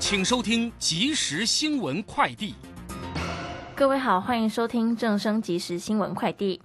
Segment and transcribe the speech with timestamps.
[0.00, 2.54] 请收听即时新闻快递。
[3.76, 6.58] 各位好，欢迎收听正声即时新闻快递。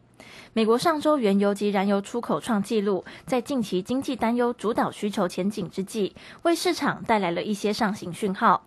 [0.53, 8.64] 美国上周原油及燃油出口创纪录，在近期经济担忧主导需求前景之际，为市场带来了一些上行讯号。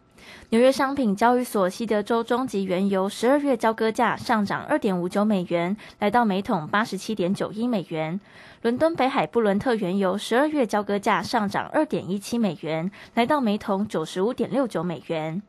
[0.51, 8.19] 纽约商品交易所西德州中级原油十二月交割价上涨二点五九美元，来到每桶八十七点九一美元。
[8.62, 15.43] 伦敦北海布伦特原油十二月交割价上涨二点一七美元，来到每桶九十五点六九美元。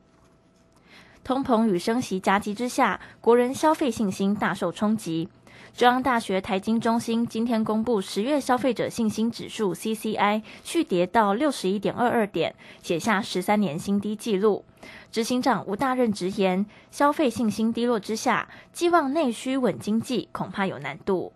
[1.24, 5.30] 通膨与升息夹击之下，国人消费信心大受冲击。
[5.80, 14.66] 中央大学财经中心今天公布十月消费者信心指数 （CCI） 续跌到六十一点二二点，写下十三年新低纪录。
[15.10, 21.32] 执行长吴大任直言，消费信心低落之下，寄望内需稳经济恐怕有难度。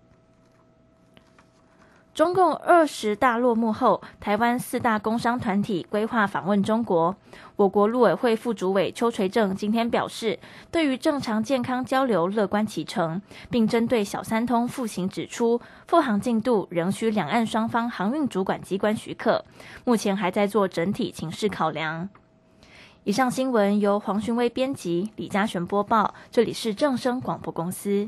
[2.13, 7.15] 中共二十大落幕后，台湾四大工商团体规划访问中国。
[7.55, 10.37] 我国陆委会副主委邱垂正今天表示，
[10.69, 13.19] 对于正常健康交流乐观其成，
[13.49, 19.43] 并针对小三通复行指出，复航进度仍需两岸双方航运主管机关许可，
[19.83, 22.07] 目前还在做整体情势考量。
[23.05, 28.07] 以上新闻由黄勋威编辑，李嘉璇播报，这里是正声广播公司。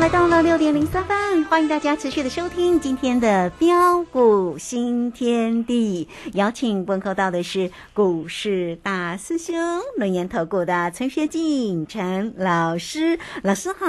[0.00, 1.14] 来到了六点零三分，
[1.50, 6.08] 欢迎大家持续的收听今天的标股新天地。
[6.34, 9.56] 邀请问候到的是股市大师兄
[9.96, 13.84] 轮研投顾的陈学进陈老师，老师好。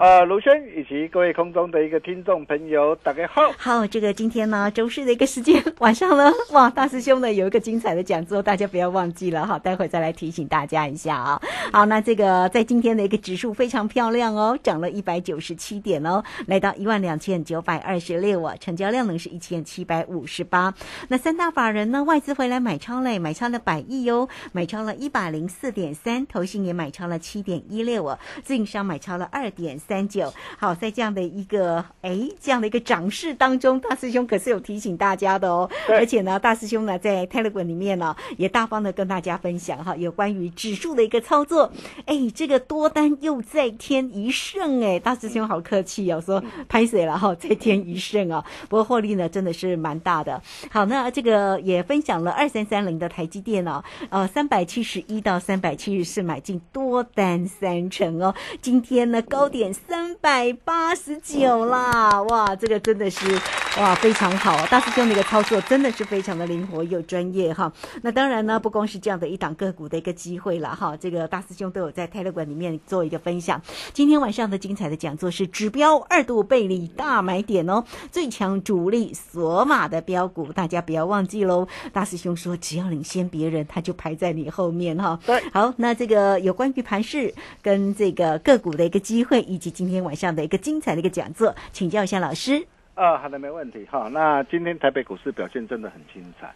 [0.00, 3.42] 呃，卢轩以及各位空中的一个听众朋友，大家好。
[3.56, 11.40] 好，这个今天呢周四的一个时间晚上呢，哇，大师兄呢有一个精彩的讲座，大家不要忘记了哈，待会再来提醒大家一下啊。
[11.72, 14.90] 好，那这个在今天的一个指数非常漂亮哦，涨了。
[14.90, 20.72] 一百九十七点哦，来到一万两千九百二十六啊，成交量呢是一千七百五十八。
[21.08, 30.32] 那三大法人呢，外资回来买超嘞，买超了百亿哟，买超了一百零四点三，投信也买超了七点一六啊，自营商买超了二点三九。
[30.56, 41.70] 好，在这样的一个哎这样的一个涨势当中，大师兄可是有提醒大家的哦，而且呢，大师兄呢在 Telegram 里面呢也大方的跟大家分享哈，有关于指数的一个操作，
[42.06, 44.82] 哎，这个多单又再添一胜。
[44.82, 48.44] 哎，大师兄好客气哦，说 拍水了哈，再添一胜啊。
[48.68, 50.42] 不过获利呢，真的是蛮大的。
[50.70, 58.34] 好，那这个也分享了二三三零的台积电哦，呃，三百七十一到三百七十四买进多单三成哦。
[58.60, 63.40] 今天呢高点三百八十九啦，哇，这个真的是
[63.78, 64.66] 哇非常好。
[64.66, 67.72] 大师兄的一个操作真的是非常的灵活又专业哈。
[68.02, 73.62] 那当然呢，不光是这样的一档个股的一个机会了哈，这个大师兄都有在泰勒馆里面做一个分享。
[73.92, 74.58] 今天晚上的。
[74.64, 81.66] 精彩的讲座是指标二度背离大买点哦，最强主力索马的标股，大家不要忘记喽。
[81.92, 85.18] 大师兄说，只要领先别人，他就排在你后面哈。
[85.26, 92.66] 对，好，那这个有关于盘市跟这个个股的一个机会，以及今天晚上的一个精彩的一个讲座，请教一下老师。
[92.94, 94.08] 啊，好的，没问题哈。
[94.12, 96.54] 那今天台北股市表现真的很精彩，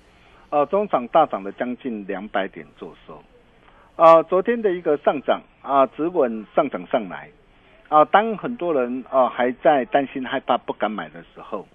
[0.51, 3.21] 哦，中场大涨了将近两百点做收。
[3.97, 7.29] 啊，昨天的一个上涨啊，止稳上涨上来
[7.89, 11.67] 啊，当很多人啊还在担心害怕不敢买的时候，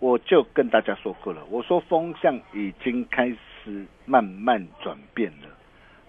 [0.00, 5.48] 我就跟大家说过了，我说风向已经开始慢慢转变了，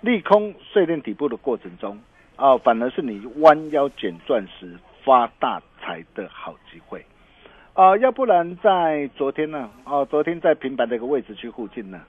[0.01, 1.99] 利空碎裂底部的过程中
[2.35, 7.05] 啊，反而是你弯腰捡钻石发大财的好机会
[7.73, 12.01] 啊，要不然在昨天呢啊，昨天在平板的一个位置区附近呢。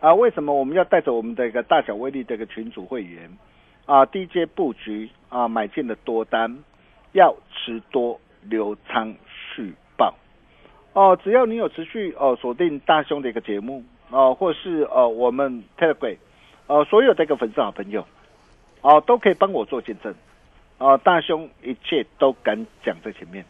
[0.00, 3.30] 啊，为什么我们要带着我们的一个大小威力的一个群组会员
[3.86, 6.58] 啊，低阶布局啊，买进了多单，
[7.16, 10.14] 要持多留仓续报
[10.92, 11.18] 哦。
[11.24, 16.18] 只要你有持续哦锁定大兄的一个节目哦，或是呃我们 Telegram
[16.66, 18.06] 呃所有的一个粉丝好朋友
[18.82, 20.14] 哦，都可以帮我做见证
[20.78, 20.98] 啊。
[20.98, 23.44] 大兄一切都敢讲在前面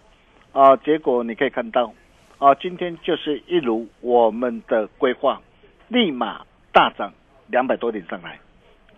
[0.52, 1.92] 啊，结果你可以看到
[2.38, 5.40] 啊，今天就是一如我们的规划。
[5.88, 7.12] 立马大涨
[7.46, 8.40] 两百多点上来，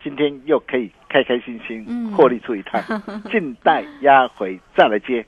[0.03, 2.81] 今天又可以开开心心获利出一趟，
[3.31, 5.25] 静待压回再来接。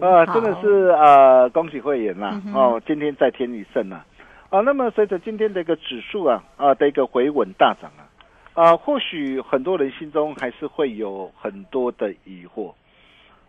[0.00, 2.40] 啊，真的是呃，恭喜会员啦！
[2.54, 4.04] 哦，今天再添一胜啊！
[4.50, 8.02] 啊，那么随着今天的一个指数啊啊的一个回稳大涨啊
[8.54, 12.72] 啊，或许很多人心中还是会有很多的疑惑，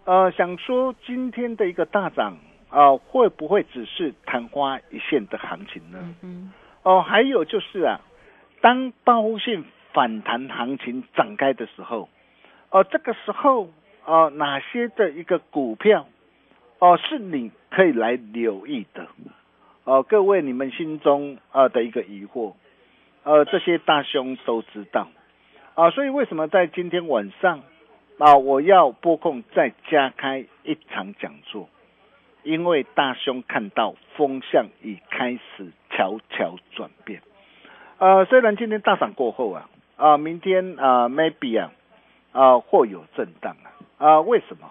[0.06, 2.38] 呃，想说今天的一个大涨
[2.70, 6.00] 啊，会不会只是昙花一现的行情呢？
[6.22, 6.52] 嗯
[6.84, 8.00] 哦，还有就是啊，
[8.62, 12.10] 当报复性反弹行情展开的时候，
[12.70, 13.70] 哦，这个时候
[14.06, 16.08] 哦，哪些的一个股票
[16.80, 19.08] 哦是你可以来留意的？
[19.86, 22.54] 哦，各位你们心中啊的一个疑惑，
[23.24, 25.08] 呃，这些大兄都知道
[25.76, 27.62] 啊，所以为什么在今天晚上
[28.18, 31.70] 啊，我要播控再加开一场讲座？
[32.44, 37.22] 因为大兄看到风向已开始悄悄转变，
[38.00, 41.72] 呃，虽然今天大涨过后啊，啊，明天啊，maybe 啊，
[42.32, 44.70] 啊，或有震荡啊，啊，为什么？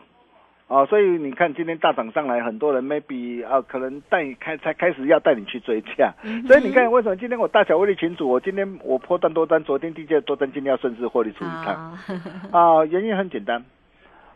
[0.68, 6.14] 啊，所以你看今天大涨上来，很多人 maybe 啊，可能带你开才开始要带你去追价，
[6.46, 11.98] 所以你看为什么今天我大小威力群主，我今天我破单多单，昨天低阶多单，今天要顺势获利出一趟，
[12.52, 13.62] 啊，原因很简单。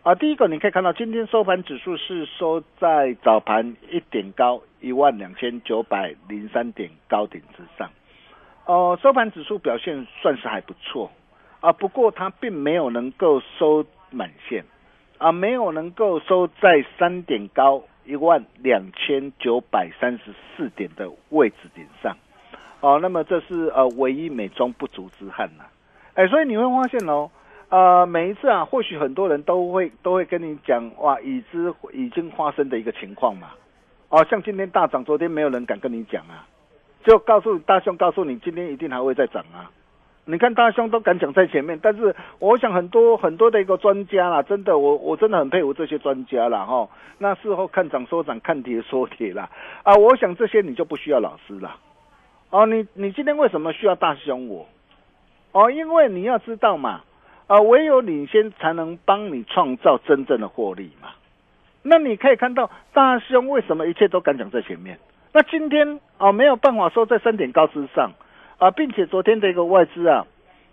[0.02, 7.90] 啊，第一个你可以看到，今天收盘指数是收在早盘一点高一万两千九百零三点高点之上，
[8.66, 11.10] 哦，收盘指数表现算是还不错
[11.60, 14.64] 啊，不过它并没有能够收满线
[15.18, 22.16] 啊，没有能够收在三点高一万两千九百三十四点的位置点上，
[22.80, 25.64] 哦，那么这是呃唯一美中不足之憾呐，
[26.14, 27.30] 哎，所以你会发现哦。
[27.68, 33.48] 呃，每一次啊，或许很多人都会都会跟你讲哇，已知已经发生的一个情况嘛。
[34.08, 36.46] 哦，像今天大涨，昨天没有人敢跟你讲啊，
[37.06, 39.70] 就告诉大兄，告诉你今天一定还会再涨啊。
[40.24, 46.88] 你看大兄都敢讲在前面，但是我想很多很多的一个专家啦，真的我我真的很佩服这些专家啦哈。
[47.18, 49.48] 那事后看涨说涨，看跌说跌啦
[49.84, 51.76] 啊，我想这些你就不需要老师了。
[52.50, 54.66] 哦，你你今天为什么需要大兄我？
[55.52, 57.02] 哦，因为你要知道嘛。
[57.46, 61.10] 啊，唯有领先才能帮你创造真正的获利嘛。
[61.84, 64.98] 那你可以看到大兄为什么一切都敢讲在前面？
[65.36, 68.10] 那今天啊没有办法说在三点高之上
[68.56, 70.26] 啊，并且昨天的一个外资啊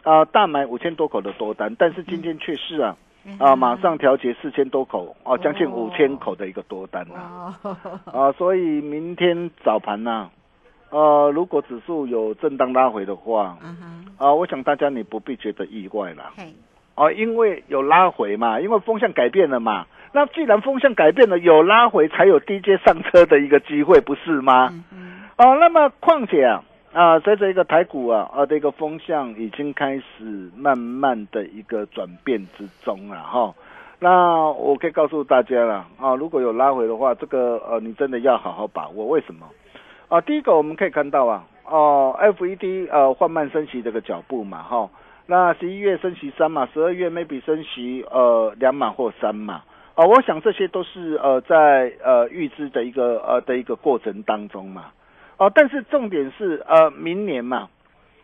[0.04, 2.96] 啊大买五千多口的多单，但是今天却是啊
[3.40, 7.60] 啊马上调节四千多口啊，将近五千口的一个多单啊。
[8.06, 10.30] 啊，所以明天早盘呢，
[10.92, 13.58] 呃，如果指数有震荡拉回的话，
[14.18, 16.32] 啊，我想大家你不必觉得意外了。
[16.96, 19.88] 哦，因为有拉回嘛，因为风向改变了嘛。
[20.16, 24.72] 那既然风向改变了，有拉回才有低阶上车的一个机会，不是吗？
[25.38, 33.52] 哦，那么况且啊，啊，随着一个台股啊，啊的一个风向已经开始慢慢的一个转变之中了哈。
[34.00, 39.08] 那我可以告诉大家了啊，如果有拉回的话，这个呃，你真的要好好把握。
[39.08, 39.48] 为什么？
[40.10, 44.88] 啊，第一个我们可以看到啊，哦，FED 呃缓慢升息这个脚步嘛，哈。
[45.26, 49.64] 那十一月升息三嘛，十二月 maybe 升息呃两码或三码
[49.96, 54.86] 啊，我想这些都是呃在呃预知的一个呃的一个过程当中嘛，
[55.38, 57.70] 哦，但是重点是呃明年嘛，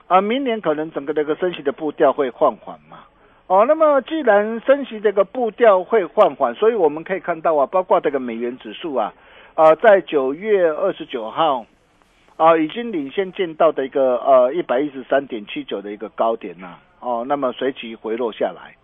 [0.08, 3.00] 啊明年可能整个这个升息的步调会放缓嘛，
[3.48, 9.14] 哦，那么既然升息这个步调会放缓，所以我们可以看到啊，包括这个美元指数啊，
[9.56, 11.66] 啊在九月二十九号。
[12.40, 18.78] 啊，已经领先见到的一个呃一百一十三点七九的一个高点呐，哦，那么随即回落下来，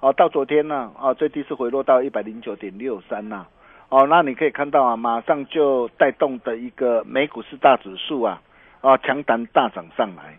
[0.00, 3.46] 哦，到昨天呢，啊，最低是回落到一百零九点六三呐，
[3.90, 8.40] 哦，那你可以看到啊，马上就带动的一个美股四大指数啊，
[8.80, 10.38] 啊，强弹大涨上来，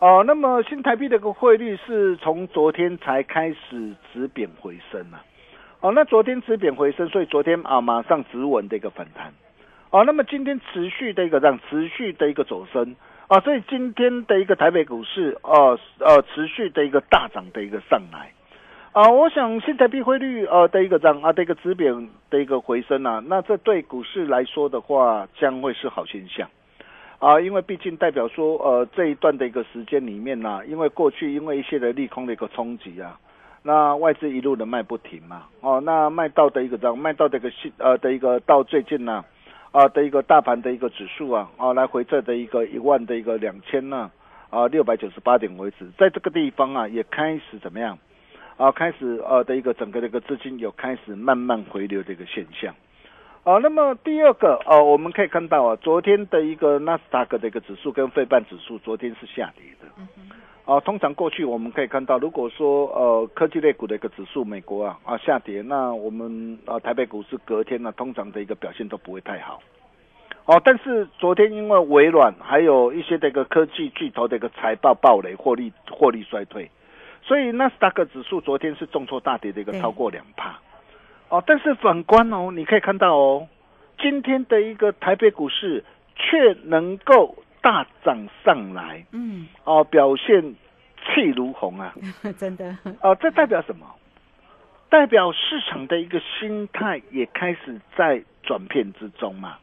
[0.00, 5.22] 哦，那么新台币的一个汇率是从昨天才开始止贬回升啊。
[5.80, 9.32] 哦，那昨天止贬回升，所以昨天啊马上止稳的一个反弹。
[9.90, 12.96] 哦，那么今天持续的一个这样持续的一个走升
[13.28, 18.32] 啊，所以今天的一个台北股市呃呃持续的一个大涨的一个上来
[18.98, 26.48] 啊，我想新台币汇率呃的一个涨啊的一个止贬的一个回升啊，那这对股市来说的话将会是好现象。
[27.20, 33.16] 啊，因为毕竟代表说，呃，这一段的一个时间里面呢，因为过去因为一些的利空的一个冲击啊，
[33.62, 39.24] 那外资一路的卖不停嘛，哦，那卖到的一个这样，卖到的一个新呃的一个到最近呢，
[39.70, 44.10] 啊的一个大盘的一个指数啊，啊来回这的一个一万的一个两千呢，
[44.50, 47.96] 啊六百九十八点为止，在这个地方啊也开始怎么样，
[48.58, 52.74] 啊开始呃的一个整个的一个资金有开始慢慢回流的一个现象。
[53.44, 59.88] 啊，那么第二个啊，我们可以看到啊，昨天的一个纳斯达克的一个指数跟费半指数昨天是下跌的。
[60.66, 69.62] 啊，通常过去我们可以看到，如果说呃科技类股的一个指数美国啊啊下跌，那我们啊台北股市隔天呢，通常的一个表现都不会太好。
[70.44, 76.70] 哦，但是昨天因为微软还有一些这个科技巨头的一个财报暴雷，获利获利衰退，
[77.28, 80.58] 所以纳斯达克指数昨天是重挫大跌的一个超过两帕。
[81.28, 83.46] 哦，但是反观哦，你可以看到哦，
[84.00, 85.84] 今天的一个台北股市
[86.16, 90.54] 却能够大涨上来，嗯，哦，表现
[91.04, 91.94] 气如虹啊，
[92.38, 93.86] 真的，哦，这代表什么？
[94.88, 99.58] 代表市场的一个心态也开始在转变之中嘛。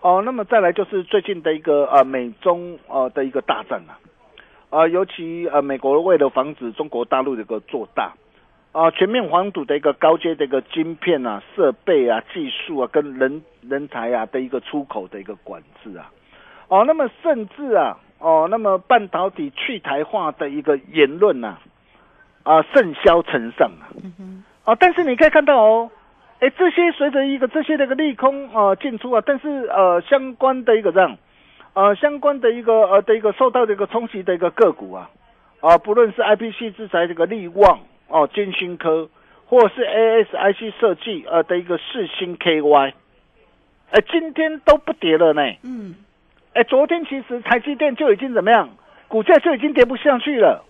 [0.00, 3.94] 哦，那么再来就是最近的一个呃美中呃的一个大战啊，
[4.70, 8.12] 啊，尤其呃美国为了防止中国大陆的一个做大。
[8.70, 16.12] 啊，全面黄赌的一个高阶的一个晶片啊、设备啊、技术啊，跟人人才啊的一个出口的一个管制啊，
[16.68, 21.56] 哦，那么甚至啊，哦，那么半导体去台化的一个言论呐，
[22.44, 23.88] 啊，甚嚣尘上啊，
[24.64, 25.90] 啊，但是你可以看到哦，
[26.40, 31.16] 哎，这些随着一个这些的一个利空啊进出啊，但是呃，相关的一个这样，
[31.74, 35.10] 呃，相关的一个呃的一个受到这个冲击的一个个股啊，
[35.60, 37.80] 啊，不论是 IPC 制裁这个利旺。
[38.10, 39.06] 哦，金星科
[39.44, 42.94] 或是 ASIC 设计呃的一个四星 KY，
[43.90, 45.42] 哎，今天都不跌了呢。
[45.62, 45.94] 嗯，
[46.54, 48.70] 哎，昨天其实台积电就已经怎么样，
[49.08, 50.64] 股价就已经跌不下去了。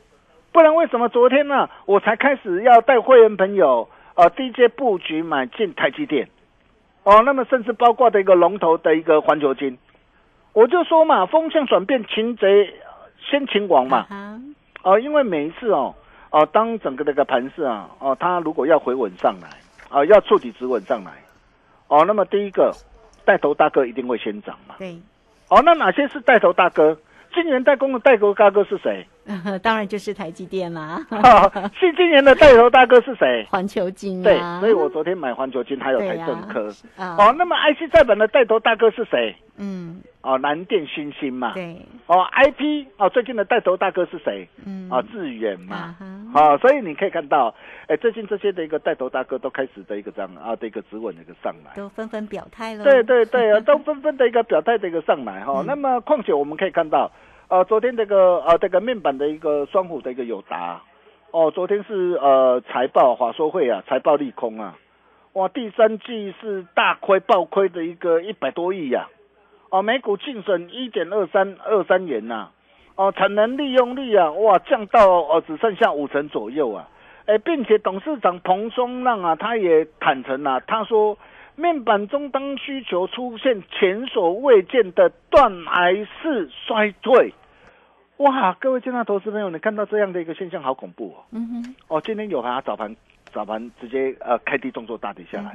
[0.50, 6.28] 不然为什么昨天呢，我才开始要带会员朋友呃低阶布局买进台积电？
[7.04, 9.78] 哦，那么甚至包括的一个龙头的一个环球金，
[10.52, 12.74] 我就说嘛，风向转变，擒贼
[13.18, 14.06] 先擒王嘛。
[14.82, 15.94] 哦，因为每一次哦。
[16.30, 19.48] 哦，当整个那个盘势啊，哦，它如果要回稳上来，
[19.88, 21.10] 啊，要触底止稳上来，
[21.86, 22.70] 哦，那么第一个
[23.24, 24.74] 带头大哥一定会先涨嘛。
[24.78, 24.98] 对。
[25.48, 26.94] 哦，那哪些是带头大哥？
[27.32, 29.06] 今年代工的带头大哥是谁？
[29.62, 30.98] 当然就是台积电啦。
[31.78, 33.46] 是今年的带头大哥是谁？
[33.50, 34.22] 环球金。
[34.22, 36.68] 对，所以我昨天买环球金，还有台政科。
[36.96, 39.36] 哦，那么 IC 再版的带头大哥是谁？
[39.56, 40.00] 嗯。
[40.20, 44.46] 哦，南电新星嘛，对，哦，IP 哦，最近的带头大哥是谁？
[44.66, 45.96] 嗯，啊，致远嘛，
[46.34, 47.54] 好，所以你可以看到，
[47.86, 52.84] 哎，最近这些的一个带头大哥都开始的一个这样啊的一个指稳的一个上来，都纷纷表态了。
[52.84, 55.62] 对对对啊，都纷纷的一个表态的一个上来哈。
[55.64, 57.10] 那么，况且我们可以看到，
[57.48, 60.82] 呃，昨天这个呃这个面板的一个双虎的一个友达，
[61.30, 64.76] 哦，昨天是呃财报华说会啊，财报利空啊，
[65.32, 69.08] 哇，第三季是大亏暴亏的一个一百多亿呀。
[69.70, 72.50] 哦，每股净损一点二三二三元呐，
[72.96, 76.86] 哦，产能利用率啊，哇，降到哦只剩下五成左右啊，
[77.24, 81.16] 哎，并且董事长彭松浪啊，他也坦诚啊，他说
[81.58, 87.34] 面板终端需求出现前所未见的断崖式衰退，
[88.18, 92.94] 哇，各位见到投资朋友，你看到这样的一个现象，好恐怖哦，嗯哼，哦，今天有啊，早盘
[93.32, 95.52] 早盘直接呃开低动作大跌下来。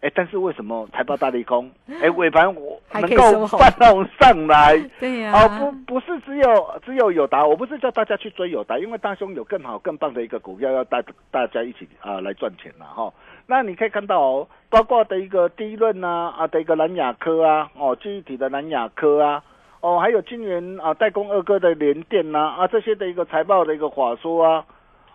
[0.00, 1.68] 哎，但是为什么财报大利空？
[2.00, 4.78] 哎，尾盘我能够翻红上来？
[5.00, 11.02] 对呀，哦，不，不是只有只有友达，我不是叫大家去追友达，因为大兄有更好更棒的一个股票要带
[11.32, 13.12] 大家一起啊来赚钱了哈。
[13.46, 19.42] 那你可以看到哦，包括的一个第一轮啊啊的一个蓝雅科啊哦，具体的蓝雅科啊
[19.80, 24.64] 哦，还有今年啊代工二哥的联电呐啊这些的一个财报的一个话说啊。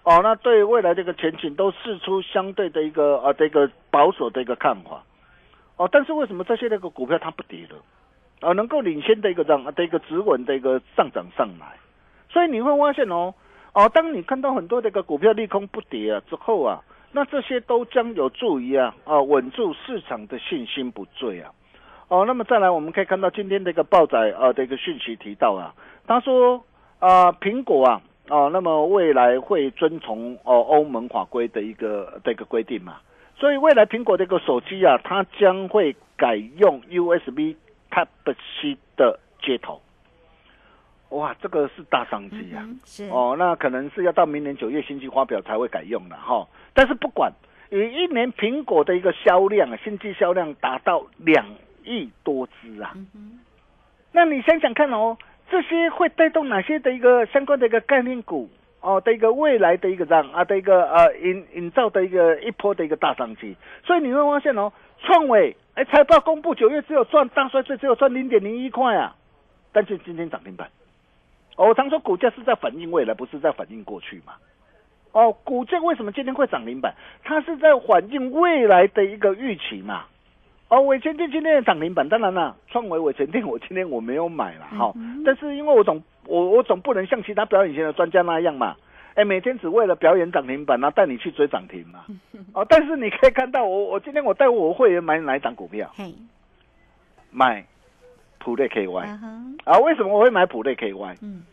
[0.04, 5.04] 哦，那对未来这个前景都试出相对的一个啊这个保守的一个看法，
[5.78, 7.78] 哦，但是为什么这些那个股票它不跌了，
[8.40, 11.78] 啊，能够领先的一个这样的一个止稳的一个上涨上来，
[12.32, 13.32] 所以你会发现哦，
[13.74, 21.52] 哦，当你看到很多这个股票利空不跌啊之后啊，那这些都将有助于啊啊稳住市场的信心不坠啊，
[22.08, 25.74] 哦，那么再来我们可以看到今天这个报载啊的一个讯息提到啊，
[26.06, 26.64] 他说。
[27.02, 28.00] 啊，苹果啊，
[28.30, 32.98] 哦，那么未来会遵从哦欧盟法规的一个的一个规定嘛，
[33.36, 37.56] 所以未来苹果这个手机啊，它将会改用 USB
[37.90, 39.82] Type C 的接头。
[41.10, 42.62] 哇，这个是大商机啊！
[42.62, 46.48] 嗯是哦，那可能是要到明年九月新机发表才会改用的哈。
[46.74, 47.32] 但是不管，
[47.70, 51.46] 以一年苹果的一个销量啊，新机销量达到两
[51.84, 52.94] 亿多只啊。
[54.12, 55.18] 那你想想看哦，
[55.50, 58.50] 这些会带动哪些的一个相关的一个概念股
[58.80, 63.56] 哦的一个未来的一个这样啊的一个呃营营造的一个一波的一个大商机。
[63.86, 69.16] 所以你会发现哦，创伟哎财报公布九月只有赚大衰退只有赚零点零一块啊，
[69.72, 70.70] 但是今天涨停板。
[71.56, 74.34] 哦，我常说股价是在反映未来，不是在反映过去嘛。
[75.12, 76.94] 哦，股价为什么今天会涨停板？
[77.24, 80.06] 它是在反映未来的一个预期嘛。
[80.70, 84.94] 哦，伟前店今天的涨停板，当然了，创维伟前店我今天我没有买了哈、
[85.26, 88.78] 但是因为我总我我总不能像其他表演型的专家那样嘛，
[89.16, 92.06] 哎，每天只为了表演涨停板，然后带你去追涨停嘛。
[92.56, 95.92] 哦，但是你可以看到我我今天我带我会员买哪一档股票？
[95.94, 96.14] 嘿，
[97.32, 97.66] 买
[98.40, 98.98] 普瑞 KY
[99.66, 99.78] 啊？
[99.80, 101.18] 为什么我会买普瑞 KY？
[101.22, 101.44] 嗯，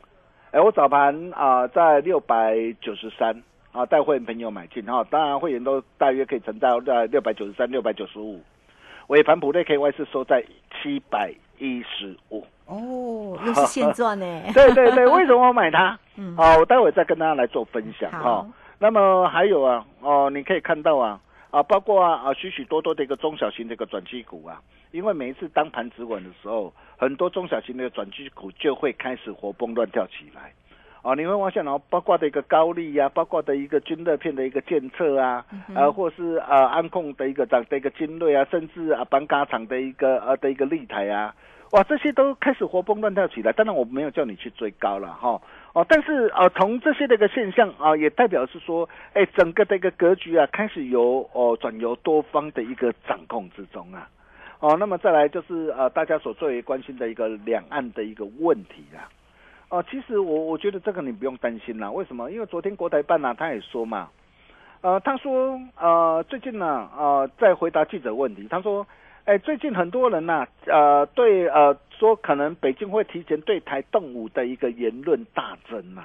[0.52, 8.40] 哎，我早盘啊、在六百九十三啊，带会员朋友买进哈、当然会员都大约可以承到在六百九十三、六百九十五。
[9.08, 12.44] 尾盘普瑞 KY 是收在七百一十五。
[12.66, 15.98] 哦，又是现 赚呢，对对对，为什么我买它？
[16.16, 18.46] 嗯好、我待会再跟大家来做分享哈、好
[18.78, 21.18] 那么还有啊，哦，你可以看到啊，
[21.50, 24.60] 啊，包括啊啊许许多多的一个中小型的一个转机股啊，
[24.92, 30.52] 因为每一次当盘止稳的时候，很多中小型的转机股就会开始活蹦乱跳起来。
[31.02, 41.34] 哦，你会发现哦，包括的一个高利呀、包括的一个军乐片的一个建测啊，呃，或是呃安控的一个涨的一个精锐啊，甚至啊板嘎厂的一个呃的一个立台啊，
[41.70, 43.52] 哇，这些都开始活蹦乱跳起来。
[43.52, 45.40] 当然，我没有叫你去追高了哈。
[45.72, 54.08] 哦，但是呃，从这些的一个现象啊、也代表是说，哎，整个的一个格局啊，开始由哦转由多方的一个掌控之中啊。
[54.60, 59.06] 哦，那么再来就是呃，大家所最为关心的一个两岸的一个问题啊。
[59.70, 61.90] 哦，其实我我觉得这个你不用担心啦。
[61.90, 62.30] 为什么？
[62.30, 64.08] 因为昨天国台办呢、他也说嘛，
[64.80, 68.86] 呃，他说呃，最近呢，呃，在回答记者问题，他说，
[69.26, 76.04] 哎，最近很多人呐、呃，对呃，说可能北京会提前对台动武的一个言论大增呐、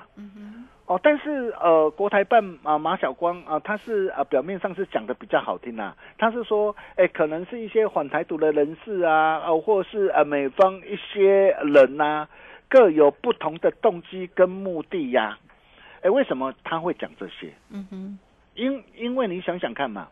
[0.85, 12.27] 哦，但是呃，国台办啊、马晓光啊、他是呃表面上是讲的比较好听啊，他是说，哎，可能是一些反台独的人士啊，呃，或是呃美方一些人呐、
[12.73, 15.37] 各有不同的动机跟目的呀、
[16.01, 17.53] 哎，为什么他会讲这些？
[17.69, 18.17] 嗯哼，
[18.55, 20.07] 因因为你想想看嘛，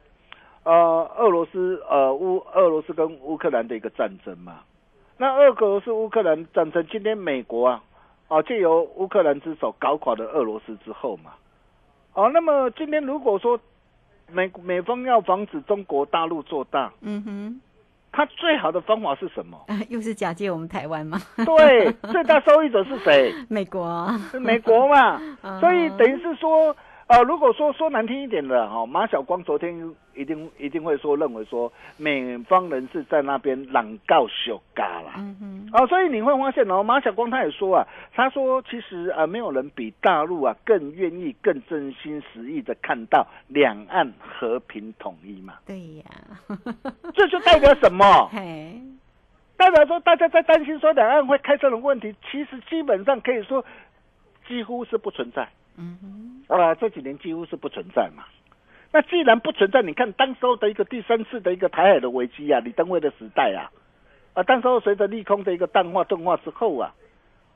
[0.62, 0.72] 呃，
[1.18, 4.60] 俄罗斯呃乌俄罗斯跟乌克兰的一个战争嘛，
[5.18, 7.84] 那俄罗斯乌克兰战争，今天美国啊，
[8.28, 11.34] 哦借由乌克兰之手搞垮了俄罗斯之后嘛，
[12.14, 13.60] 哦，那么今天如果说
[14.32, 17.62] 美美方要防止中国大陆做大，嗯哼，
[18.12, 19.58] 它最好的方法是什么？
[19.68, 21.20] 啊又是假借我们台湾吗？
[21.46, 23.34] 对，最大受益者是谁？
[23.50, 26.76] 美国，是美国嘛 嗯，所以等于是说，
[27.12, 35.16] 呃，如果说说难听一点的哈、马晓光昨天一定一定会说认为说美方人士在那边朗告修嘎啦。
[35.18, 46.06] 嗯嗯，哦，所以你会发现哦，马晓光他也说啊，他说其实啊，没有人比大陆啊更愿意、更真心实意的看到两岸和平统一嘛，对呀，
[47.14, 48.06] 这就代表什么？
[48.32, 48.80] 嘿，
[49.58, 53.66] 代表说大家在担心说两岸会开这种问题，其实基本上可以说
[54.48, 55.50] 几乎是不存在。
[55.78, 55.98] 嗯
[56.48, 58.24] 哼，啊，这几年几乎是不存在嘛。
[58.94, 63.72] 那既然不存在，你看当时候的一个第三次的一个台海的危机啊，李登辉的时代啊，
[64.34, 66.94] 啊，当时候随着利空的一个淡化钝化之后啊，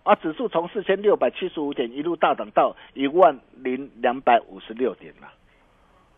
[0.04, 5.28] 啊，指数从四千六百七十五点一路大涨到一万零两百五十六点了。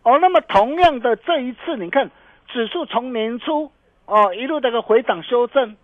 [0.04, 2.10] 哦，那么同样的这一次，你看
[2.46, 3.72] 指数从年初
[4.06, 5.76] 哦一路这个回档修正，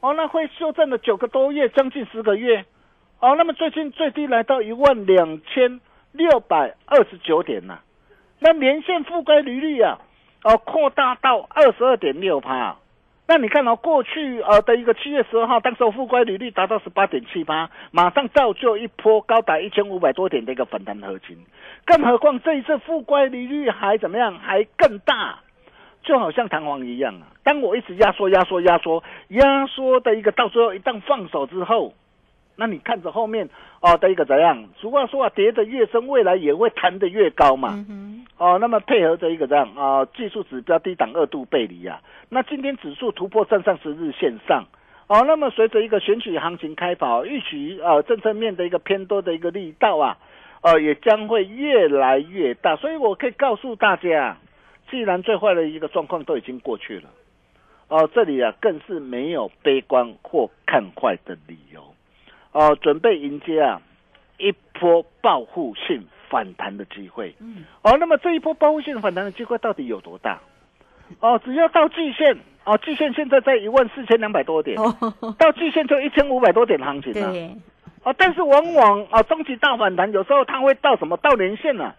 [0.00, 2.66] 哦，那会修正了九个多月，将近十个月。
[3.20, 5.80] 哦，那么最近最低来到一万两千
[6.12, 7.78] 六百二十九点呐、
[8.38, 9.98] 那年线覆盖利率啊，
[10.42, 12.76] 哦扩大到二十二点六趴。
[13.26, 21.38] 那你看哦，过去呃的一个七月十二号，当时候覆盖利率达到十八点七八，马上造就一波高达一千五百多点的一个反弹行情。
[21.86, 24.38] 更何况这一次覆盖利率还怎么样？
[24.38, 25.38] 还更大，
[26.02, 27.28] 就好像弹簧一样啊。
[27.42, 31.94] 当我一直压缩、压缩、压缩、压缩的一个，到最后一旦放手之后，
[32.56, 33.48] 那你看着后面
[33.80, 34.64] 哦的一个怎样？
[34.78, 37.84] 俗话说啊，跌得越深，未来也会弹得越高嘛。
[37.88, 39.68] 嗯，哦，那么配合着一个这样？
[39.74, 44.64] 啊、技术指标低档二度背离啊，那今天指数突破站上十日线上，
[45.08, 50.16] 哦，那么随着一个选举行情开跑，预期呃政策面的一个偏多的一个力道啊，
[50.62, 54.36] 呃也将会越来越大，所以我可以告诉大家，
[54.90, 57.08] 既然最坏的一个状况都已经过去了，
[57.88, 61.93] 哦，这里啊更是没有悲观或看坏的理由，
[62.54, 63.82] 哦，准备迎接啊
[64.38, 70.40] 一波报复性反弹的机会，嗯，哦，那么这一波报复性反弹的机会到底有多大？
[71.18, 77.30] 哦，只要到季线，哦，季线现在在一万四千两百多点，哦，到季线就一千五百多点行情啊。
[77.30, 77.50] 对，
[78.04, 81.16] 哦，但是往往啊，中期大反弹有时候它会到什么？
[81.16, 81.92] 到年线呢、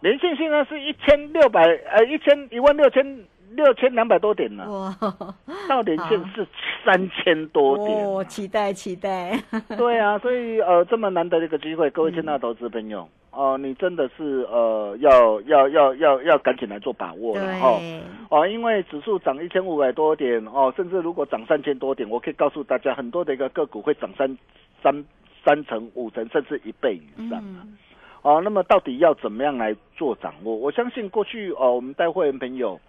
[0.00, 3.04] 年线现在是一千六百呃一千一万六千
[3.52, 4.96] 六千两百多点呢、哇，
[5.68, 6.46] 到点线是
[6.84, 8.06] 三千多点。
[8.06, 9.38] 哦，期待期待，
[9.76, 17.78] 对啊，所以呃，这么难得的一个机会，各位亲爱的投资朋友， 哦、你真的是呃，要要要要要赶紧来做把握了哈。
[17.78, 24.38] 对，哦，因为指数涨一千五百多点哦，甚至如果涨三千多点，我可以告诉大家，很多的一个个股会涨三
[24.82, 25.04] 三
[25.44, 27.38] 三成、五成，甚至一倍以上。
[27.42, 27.76] 嗯，
[28.22, 30.54] 哦，那么到底要怎么样来做掌握？
[30.54, 32.80] 我相信过去哦，我们带会员朋友，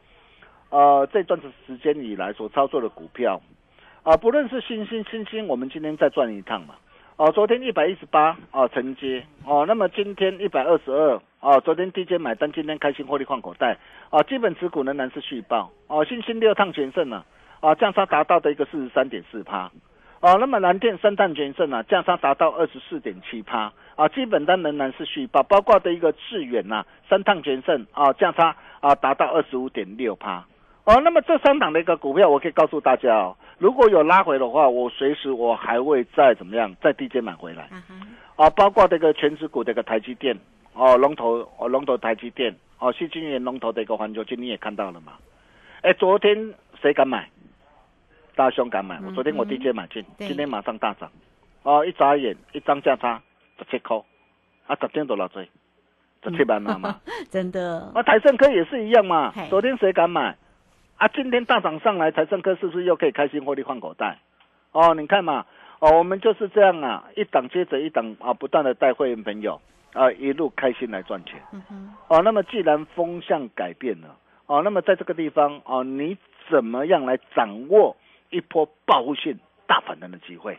[0.69, 3.41] 呃，这段时间以来所操作的股票，
[4.03, 6.75] 啊、不论是新兴、新兴，我们今天再转一趟嘛。
[7.15, 9.23] 哦，昨天一百一十八哦承接。
[9.45, 13.77] 哦，那么今天一百二十二哦，昨天低阶买单，今天开心获利换口袋。
[14.11, 15.71] 哦，基本持股仍然是续报。
[15.87, 17.25] 哦，新兴六趟全胜了
[17.59, 19.71] 啊，降差达到的一个四十三点四趴。
[20.19, 23.71] 哦，那么蓝电三趟全胜啊，降差达到二十四点七趴。
[23.95, 30.45] 啊，基本单仍然是续报，包括的一个致远呐、三趟全胜啊，降差啊达到二十五点六趴。
[30.87, 40.33] 哦，那么这三档的一个股票，我可以告诉大家哦，如果有拉回的话，我随时我还会再怎么样，再低阶买回来啊哈，啊，包括这个全指股的一个台积电
[40.73, 45.11] 哦，龙头哦，龙头台积电哦，细晶圆龙头的一个环球金，你也看到了嘛？
[45.81, 47.29] 哎，昨天谁敢买？
[48.33, 51.11] 大兄敢买，我昨天我低阶买进，对今天马上大涨，
[51.63, 53.21] 哦，一眨眼一张价差
[53.59, 53.97] 十七块，
[54.67, 55.49] 啊，十点多少追，
[56.23, 57.01] 十七万了嘛。
[57.29, 59.33] 真的，啊，台盛科也是一样嘛。
[59.49, 60.33] 昨天谁敢买？
[60.97, 64.17] 啊，今天大涨上来，台盛科是不是又可以开心获利换口袋？
[64.71, 65.45] 哦，你看嘛，
[65.79, 69.61] 哦，我们就是这样啊，一档接着一档啊，不断的带会员朋友
[69.93, 71.39] 啊，一路开心来赚钱。
[71.53, 74.15] 嗯哼，哦，那么既然风向改变了，
[74.47, 76.17] 哦，那么在这个地方哦，你
[76.49, 77.95] 怎么样来掌握
[78.31, 80.57] 一波报复性大反弹的机会？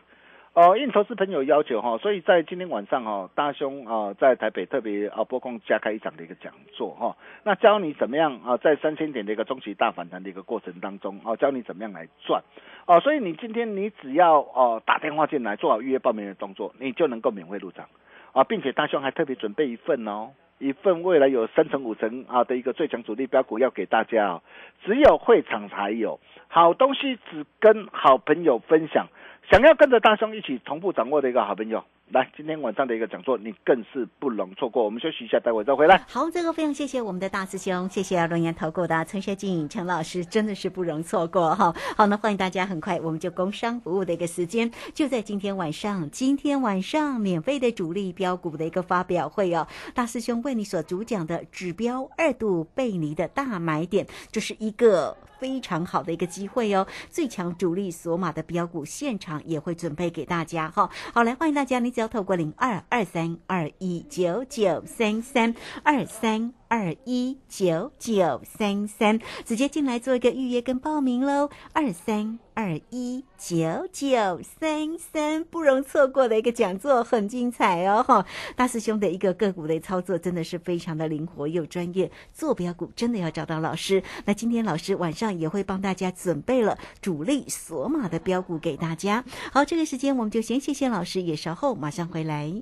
[0.59, 12.43] 哦，应投资朋友要求哈、所以在今天晚上哦、大兄啊、在台北特别啊拨空加开一场的一个讲座哈、那教你怎么样啊，在三千点的一个中期大反弹的一个过程当中哦、教你怎么样来赚
[12.87, 17.87] 哦，所以你今天你只要哦、打电话进来做好预约报名的动作，你就能够免费入场
[18.33, 20.31] 啊，并且大兄还特别准备一份哦。
[20.57, 24.41] 一份未来有三成五成啊的一个最强主力标股要给大家哦，
[24.83, 26.19] 只有会场才有
[26.49, 29.07] 好东西，只跟好朋友分享。
[29.49, 34.85] 想要跟着大兄一起同步掌握的一个好朋友，来今天晚上的一个讲座，你更是不容错过。
[34.85, 35.97] 我们休息一下，待会再回来。
[36.07, 41.73] 好，这个非常谢谢我们的大师兄，谢谢龙岩投顾的陈学静陈老师，真的是不容错过哈。
[41.97, 55.17] 好，那欢迎大家，很快我们就工商服务的一个时间，就在今天晚上，今天晚上免费的主力标股的一个发表会哦，大师兄为你所主讲的指标二度背离的大买点，这是一个。
[55.39, 56.85] 非常好的一个机会哦！
[57.09, 60.89] 最强主力索马的标股现场也会准备给大家哈。
[61.13, 71.49] 好，来欢迎大家，你只要透过零二二三二一九九三三二三二一九九三三，直接进来做一个预约跟报名喽。
[71.73, 78.03] 二三二一九九三三，不容错过的一个讲座，很精彩哦！
[78.03, 78.23] 哈，
[78.55, 84.03] 大师兄的一个个股的操作真的是非常的灵活又专业，做标股真的要找到老师。
[84.25, 89.25] 那今天老师晚上也会帮大家准备了主力索马的标股给大家。
[89.51, 92.61] 好，这个时间我们就先谢谢老师，也稍后马上回来。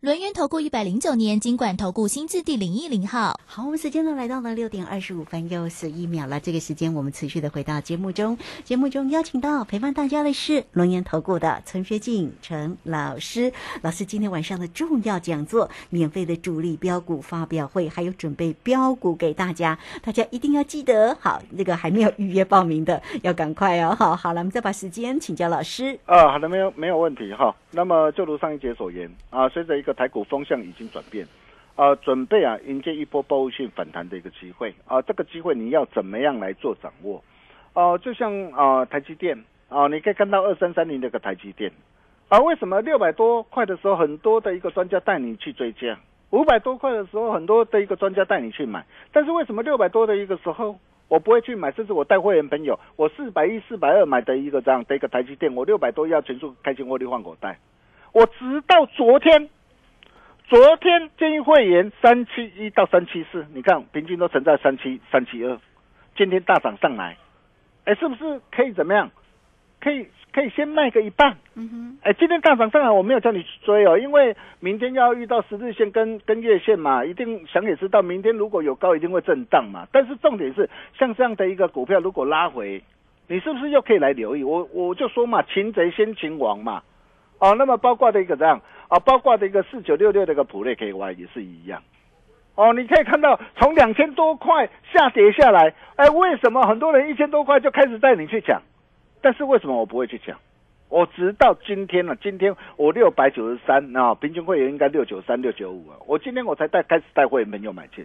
[0.00, 3.34] 轮源投顾一百零九年金管投顾新字第零一零号。
[3.44, 6.38] 好，我们时间呢来到了六点二十五分又十一秒了。
[6.38, 13.52] 这个时间我们持续的回到节目中，节目中邀请到陪伴大家的是轮源投顾的陈学静陈老师。
[13.82, 21.12] 老师今天晚上的重要讲座，免费的主力标股发表会，还有准备标股给大家，大家一定要记得。
[21.18, 23.96] 好，那个还没有预约报名的，要赶快哦。
[23.98, 25.98] 好，好了，我们再把时间请教老师。
[26.04, 27.52] 啊，好的，没有没有问题哈。
[27.72, 31.26] 那么就如上一节所言啊，随着一个台股风向已经转变，
[31.76, 37.22] 啊，准备啊迎接一波报复性反弹的一个机会啊，这个机会你要怎么样来做掌握？
[37.74, 41.70] 哦、就像啊台积电啊，你可以看到二三三零那个台积电
[42.28, 45.98] 啊，为什么六百多块的时候，很多的一个专家带你去追加？
[46.30, 50.78] 五百多块的时候，很多的一个专家带你去买，但是为什么六百多的一个时候？
[51.08, 57.58] 我不会去买，甚至我带会员朋友，我四百一、四百二买的一个这样的一个台积电，我六百多要全数开心获利换口袋。
[58.12, 59.48] 我直到昨天，
[60.48, 65.58] 昨天建议会员三七一到三七四，你看平均都存在三七三七二，
[66.16, 67.18] 今天大涨上来，
[67.84, 69.10] 哎，是不是可以怎么样？
[69.78, 71.36] 可以可以先卖个一半。
[71.54, 79.86] 嗯哼，哎，今天大涨上来，我没有叫你去追哦，因为明天要遇到十日线跟跟月线嘛，一定想也知道，明天如果有高，一定会震荡嘛。
[79.92, 82.82] 但是重点是，像这样的一个股票，如果拉回，
[83.26, 84.42] 你是不是又可以来留意？
[84.42, 86.82] 我我就说嘛，擒贼先擒王嘛。
[87.38, 91.82] 哦，那么包括的一个这样啊，包括的一个四九六六的一个普瑞 KY 也是一样。
[92.56, 98.60] 哦，你可以看到从两千多块下跌下来，哎，为什么很多人一千多块就开始带你去抢？
[99.22, 100.36] 但是为什么我不会去抢？
[100.88, 108.04] 我直到今天呢、今天我六百九十三啊，平均会员应该六九三、六九五啊，我今天我才带开始带会员朋友买进。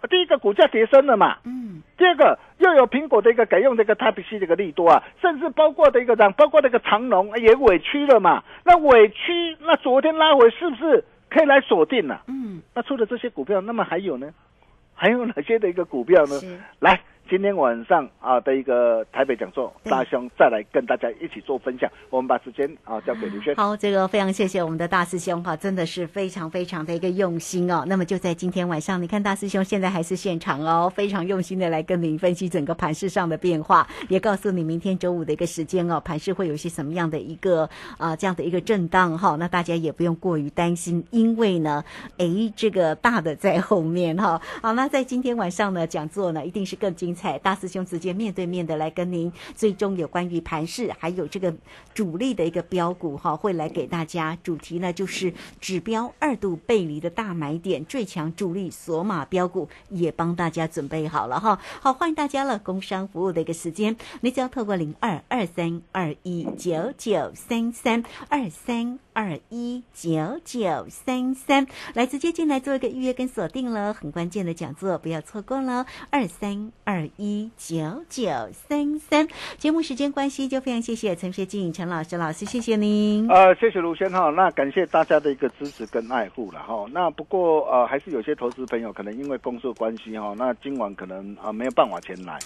[0.00, 8.42] 啊第一个股价跌升了嘛，嗯，第二个又有苹果的一个改用的一个 Type C 的一个利多啊，甚至包括的一个涨，包括那个长龙也委屈了嘛。
[8.64, 14.28] 那委屈，那昨天拉回是不是可以来锁定了、嗯，那除了这些股票，那么还有呢？
[14.94, 16.38] 还有哪些的一个股票呢？
[16.40, 21.90] 是来，今天晚上啊的一个台北讲座，对大兄再来跟大家一起做分享。
[22.08, 23.54] 我们把时间啊交给刘轩。
[23.56, 27.84] 好，这个非常谢谢我们的大师兄哈，真的是非常非常的一个用心哦。
[27.88, 39.34] 那么就在今天晚上，你看大师兄现在还是现场哦，非常用心的来跟您分析整个盘市上的变化，也告诉你明天周五的一个时间哦，盘市会有一些什么样的一个啊、这样的一个震荡哈。
[39.36, 41.82] 那大家也不用过于担心，因为呢，
[42.18, 44.40] 诶，这个大的在后面哈。
[44.62, 51.52] 好，那在今天晚上呢，讲座呢一定是更精彩，大师兄直接面对面的来跟您最终有关于盘市还有这个
[51.94, 54.36] 主力的一个标股哈，会来给大家。
[54.44, 61.58] 主题呢就是指标二度背离的大买点，最强主力索马标股也帮大家准备好了哈。
[61.80, 69.05] 好，欢迎大家了，工商服务的一个时间，你只要透过零二二三二一九九三三二三。
[69.16, 75.86] 二一九九三三，来直接进来做一个预约跟锁定了，很关键的讲座，不要错过了。
[76.10, 79.26] 二三二一九九三三，
[79.56, 83.26] 节目时间关系，就非常谢谢陈学静陈老师老师，谢谢您。
[83.30, 86.84] 呃，谢谢卢先哈，那感谢大家的一个支持跟爱护了哈。
[86.92, 92.38] 那不过呃，还是有些投资朋友可能因为工作关系哈，那今晚可能啊、没有办法前来。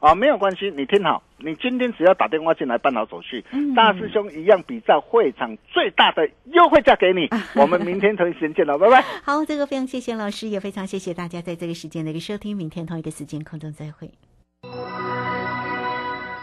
[0.00, 7.28] 啊，没有关系，你听好，你今天只要打电话进来办好手续，嗯大师兄一样比照会场最大的优惠价给你。
[7.60, 9.04] 我们明天同一时间见了，拜拜。
[9.22, 14.10] 好，这个非常谢谢老师，也非常谢谢大家在这个时间的一个收听，明天同一个时间空中再会。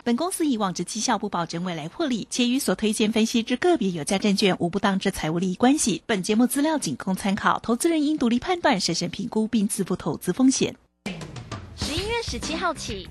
[0.05, 6.03] 本公司以往之绩效不保证未来获利，且与所推荐分析之个别有价证券无不当之财务利益关系。
[6.05, 10.75] 本节目资料仅供参考，投资人应独立判断、审慎评估并自负投资风险。
[11.77, 13.07] 十一月十七号起，